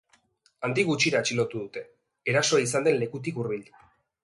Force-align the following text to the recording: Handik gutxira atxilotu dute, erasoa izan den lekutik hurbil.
Handik 0.67 0.89
gutxira 0.91 1.19
atxilotu 1.25 1.61
dute, 1.65 1.85
erasoa 2.35 2.65
izan 2.67 2.91
den 2.91 3.01
lekutik 3.05 3.41
hurbil. 3.45 3.73